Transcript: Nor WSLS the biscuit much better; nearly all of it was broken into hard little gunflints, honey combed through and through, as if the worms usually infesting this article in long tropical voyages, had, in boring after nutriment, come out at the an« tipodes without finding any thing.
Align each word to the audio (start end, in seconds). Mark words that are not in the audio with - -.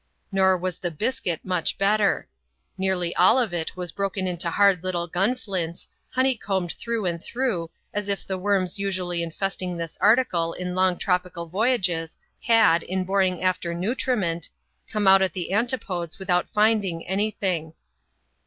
Nor 0.31 0.59
WSLS 0.59 0.79
the 0.81 0.89
biscuit 0.89 1.39
much 1.45 1.77
better; 1.77 2.27
nearly 2.75 3.15
all 3.17 3.37
of 3.37 3.53
it 3.53 3.77
was 3.77 3.91
broken 3.91 4.25
into 4.25 4.49
hard 4.49 4.83
little 4.83 5.05
gunflints, 5.07 5.87
honey 6.09 6.35
combed 6.35 6.71
through 6.71 7.05
and 7.05 7.21
through, 7.21 7.69
as 7.93 8.09
if 8.09 8.25
the 8.25 8.39
worms 8.39 8.79
usually 8.79 9.21
infesting 9.21 9.77
this 9.77 9.99
article 10.01 10.53
in 10.53 10.73
long 10.73 10.97
tropical 10.97 11.45
voyages, 11.45 12.17
had, 12.41 12.81
in 12.81 13.03
boring 13.03 13.43
after 13.43 13.75
nutriment, 13.75 14.49
come 14.91 15.07
out 15.07 15.21
at 15.21 15.33
the 15.33 15.53
an« 15.53 15.67
tipodes 15.67 16.17
without 16.17 16.49
finding 16.49 17.05
any 17.07 17.29
thing. 17.29 17.73